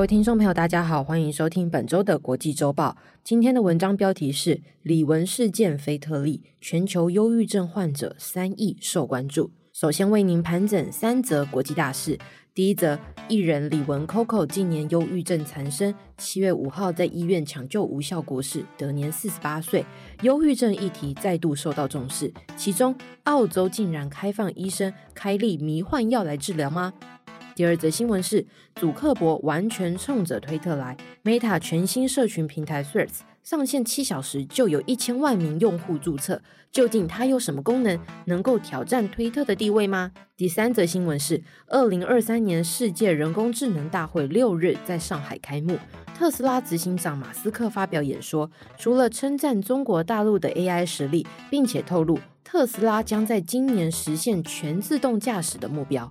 [0.00, 2.96] 各位听众朋友，大家好，欢迎收听本周的国际周报。
[3.22, 9.50] 今天的文章标题是“李玟事件非特例，全球忧郁症患者三亿受关注”。
[9.74, 12.18] 首先为您盘整三则国际大事。
[12.54, 19.84] 第一则，艺人李玟 Coco 近年忧郁症缠身，七月五号在医院抢救无效过世，得年四十八岁。
[20.22, 26.94] 忧郁症议题再度受到重视，其中澳洲竟然开放医生开立迷幻药来治疗吗？
[27.60, 28.46] 第二则新闻是，
[28.76, 36.40] 祖克伯完全冲着推特来，Meta 全新社群平台 Threads 上线七小时就有一千万名用户注册，
[36.72, 40.10] 究竟它有什么功能能够挑战推特的地位吗？
[40.38, 45.78] 第三则新闻是，二零二三年世界人工智能大会六日在上海开幕，
[46.16, 56.10] 特斯拉执行长马斯克发表演说，除了称赞中国大陆的 AI 实力，并且透露特斯拉将在今年实现全自动驾驶的目标。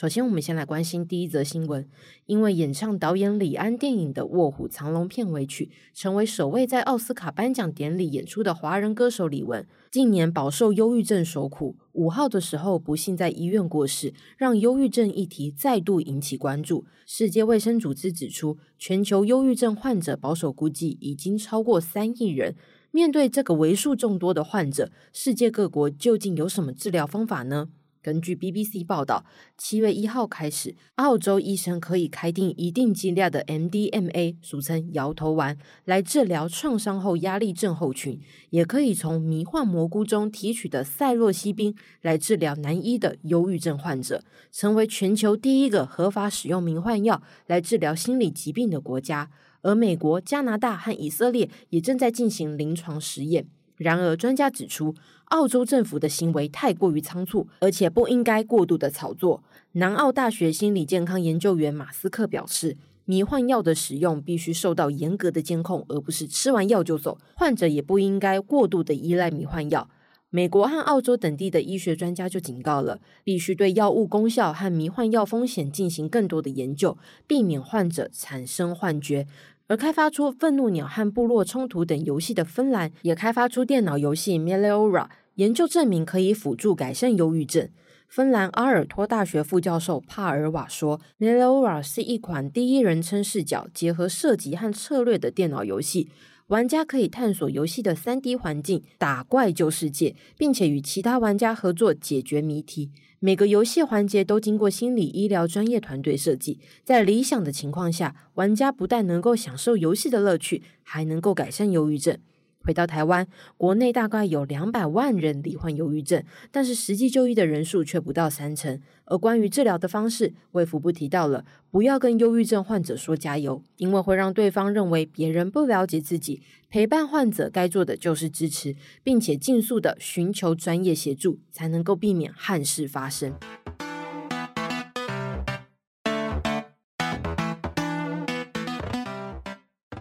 [0.00, 1.86] 首先，我们先来关心第一则新闻。
[2.24, 11.76] 因为演唱导演李安电影的《卧虎藏龙》片尾曲，成为首位在奥斯卡颁奖典礼演出的华人歌手李玟，近年饱受忧郁症所苦。
[11.92, 16.86] 五号的时候，不幸在医院过世，让忧郁症议题再度引起关注。
[17.04, 22.56] 世界卫生组织指出，全球忧郁症患者保守估计已经超过三亿人。
[22.90, 27.68] 面对这个为数众多的患者，世界各国究竟有什么治疗方法呢？
[28.02, 29.24] 根据 BBC 报道，
[29.58, 38.18] 七月一号开始，澳洲医生可以开定一定剂量的 MDMA，俗称摇头丸，来治疗创伤后压力症候群；
[38.50, 49.30] 也可以从迷幻蘑菇中提取的赛洛西宾来治疗难医的忧郁症患者，成为全球第一个合法使用迷幻药来治疗心理疾病的国家。
[49.62, 53.46] 而美国、加拿大和以色列也正在进行临床实验。
[53.76, 54.94] 然而，专家指出，
[55.30, 59.42] 澳洲政府的行为太过于仓促，而且不应该过度的炒作。
[59.72, 67.16] 南澳大学心理健康研究员马斯克表示，迷幻药的使用必须受到严格的监控，而不是吃完药就走。
[67.36, 69.88] 患者也不应该过度的依赖迷幻药。
[70.30, 76.98] 美国和澳洲等地的医学专家就警告了，必须对药物功效和迷幻药风险进行更多的研究，
[77.28, 79.28] 避免患者产生幻觉。
[79.70, 87.68] 而开发出《愤怒鸟》和《部落冲突》等游戏的芬兰，也开发出电脑游戏 Meliora，研究证明可以辅助改善忧郁症。
[88.08, 96.10] 芬兰阿尔托大学副教授帕尔瓦说，Meliora 是一款第一人称视角结合射击和策略的电脑游戏。
[96.50, 102.90] 玩家可以探索游戏的 3D 环境，打怪救世界，并且与其他玩家合作解决谜题。
[103.20, 106.58] 每个游戏环节都经过心理医疗专业团队设计。
[106.82, 112.18] 在理想的情况下，玩家不但能够享受游戏的乐趣，还能够改善忧郁症。
[112.62, 113.26] 回到台湾，
[113.56, 118.80] 国内大概有两百万人罹患忧郁症，但是实际就医的人数却不到三成。
[119.06, 126.42] 而关于治疗的方式，卫福部提到了不要跟忧郁症患者说加油，因为会让对方认为别人不了解自己。
[126.68, 133.34] 陪伴患者该做的就是支持，并且尽速的寻求专业协助，才能够避免憾事发生。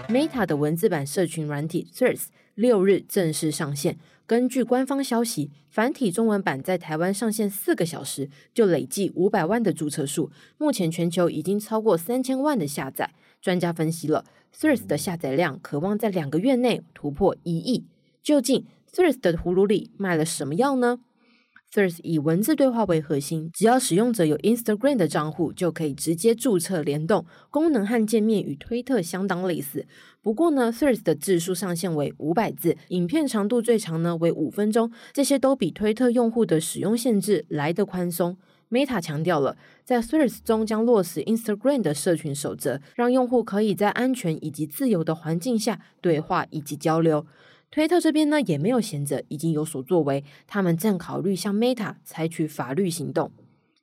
[0.09, 3.99] Meta 的文字版社群软体 Threads 六日正式上线。
[4.25, 13.11] 根据官方消息，繁体中文版在台湾上线四个小时就累计五百万的注册数，目前全球已经超过三千万的下载。
[13.39, 17.85] 专家分析了 Threads 的下载量，可望在两个月内突破一亿。
[18.23, 21.01] 究竟 Threads 的葫芦里卖了什么药呢
[21.71, 29.85] ？Threads 以文字对话为核心，只要使用者有 Instagram 的账户，就可以直接注册联动，功能和界面与推特相当类似。
[30.21, 38.37] 不过呢，Threads 的字数上限为五百字，影片长度最长呢为五分钟，这些都比推特用户的使用限制来得宽松。
[38.71, 47.25] Meta 强调了，在 Threads 中将落实 Instagram 的社群守则，让用户可以在安全以及自由的环境下对话以及交流。
[47.71, 53.31] 推特这边呢也没有闲着，已经有所作为，他们正考虑向 Meta 采取法律行动。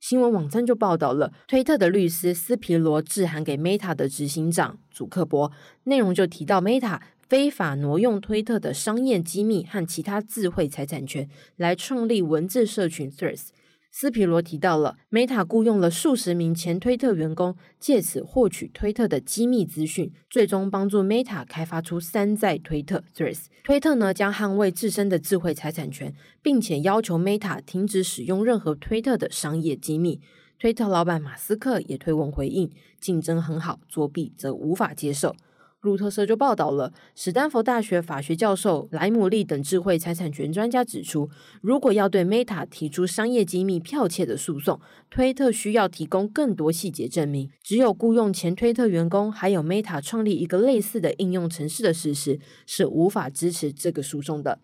[0.00, 5.50] 新闻网站就报道了，推特的律师斯皮罗致函给 Meta 的执行长祖克伯，
[5.85, 13.49] 内容就提到 Meta 非法挪用推特的商业机密和其他智慧财产权，来创立文字社群 Threads。
[13.98, 23.46] 斯皮罗提到了，Meta 雇佣了数十名前推特员工，借此获取推特的机密资讯，最终帮助 Meta 开发出山寨推特 Threads。
[23.64, 30.20] 推特呢将捍卫自身的智慧财产权，并且要求 Meta 停止使用任何推特的商业机密。
[30.58, 32.70] 推特老板马斯克也推文回应：
[33.00, 35.34] 竞争很好，作弊则无法接受。
[35.81, 41.31] 路透社就报道了，史丹佛大学法学教授莱姆利等智慧财产权专家指出，
[41.61, 47.50] 如果要对 Meta 提出商业机密剽窃的诉讼，推特需要提供更多细节证明。
[47.62, 54.58] 只有雇佣前推特员工，还有 Meta 创立一个类似的应用程式的事实，是无法支持这个诉讼的。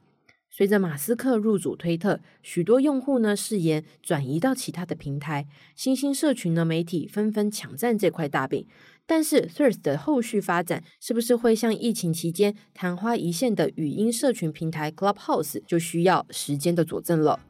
[0.54, 8.66] 随着马斯克入主推特，许多用户呢誓言转移到其他的平台，新兴社群的媒体纷纷抢占这块大饼。
[9.06, 17.40] 但是 t h r e a s 的后续发展是不是会像疫情期间昙花一现的语音社群平台 Clubhouse，就需要时间的佐证了。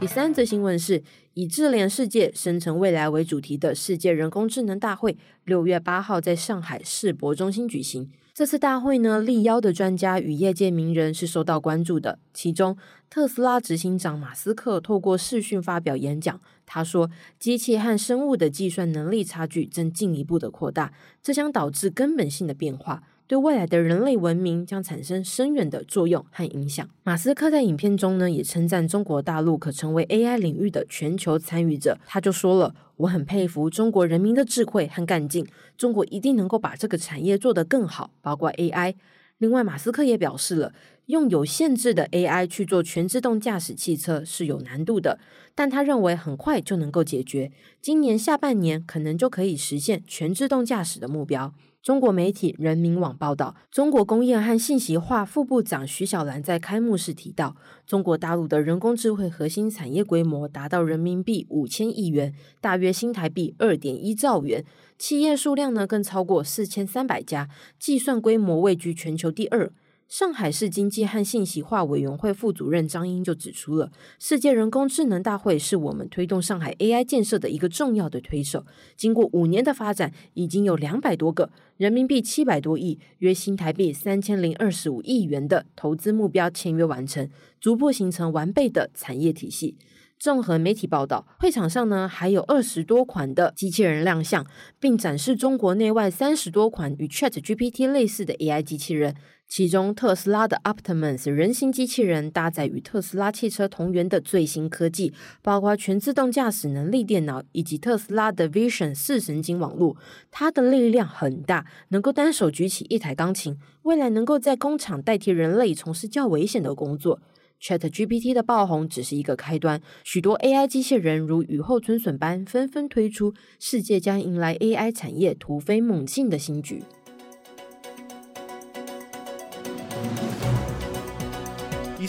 [0.00, 1.02] 第三则新闻是
[1.34, 8.10] 以“智联世界，生成未来”为主题的世界人工智能大会，六月八号在上海世博中心举行。
[8.32, 12.18] 这次大会呢，力邀的专家与业界名人是受到关注的。
[12.32, 12.78] 其中，
[13.10, 26.90] 特斯拉执行长马斯克透过视讯发表演讲，他说：“机器和生物的计算能力差距正进一步的扩大，这将导致根本性的变化。”对未来的人类文明将产生深远的作用和影响。
[27.04, 31.96] 马斯克在影片中呢，也称赞中国大陆可成为 AI 领域的全球参与者。
[32.04, 35.46] 他就说了：“我很佩服中国人民的智慧和干劲，
[35.78, 38.96] 中国一定能够把这个产业做得更好，包括 AI。”
[39.38, 40.72] 另外，马斯克也表示了，
[41.06, 45.20] 用有限制的 AI 去做全自动驾驶汽车是有难度的，
[45.54, 51.54] 但他认为很快就能够解决，今年下半年可能就可以实现全自动驾驶的目标。
[51.82, 57.56] 中国媒体人民网报道，中国工业和信息化副部长徐小兰在开幕式提到，
[57.86, 64.62] 中国大陆的人工智慧核心产业规模达到人民币五千亿元，大约新台币二点一兆元，
[64.98, 67.48] 企业数量呢更超过四千三百家，
[67.78, 69.72] 计算规模位居全球第二。
[70.10, 78.66] 上海市经济和信息化委员会副主任张英就指出了，世界人工智能大会是我们推动上海 AI 建设的一个重要的推手。
[78.96, 87.30] 经过五年的发展，已经有两百多个人民币七百多亿，约新台币三千零二十五亿元的投资目标签约完成，
[87.60, 89.76] 逐步形成完备的产业体系。
[90.18, 94.44] 综合媒体报道，会场上呢还有二十多款的机器人亮相，
[94.80, 99.14] 并展示中国内外三十多款与 ChatGPT 类似的 AI 机器人。
[99.50, 105.12] 其中，特斯拉的 Optimus 人形机器人搭载与特斯拉汽车同源的最新科技，
[105.42, 109.96] 包括全自动驾驶能力电脑以及特斯拉的 Vision 四神经网络。
[110.30, 113.58] 它的力量很大，能够单手举起一台钢琴。
[113.82, 117.20] 未来能够在工厂代替人类从事较危险的工作。
[117.60, 126.84] ChatGPT 的爆红只是一个开端，许多 AI 机器人如雨后春笋般纷纷推出，世界将迎来 AI 产业突飞猛进的新局。